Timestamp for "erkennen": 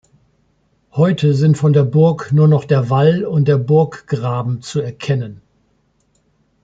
4.81-5.43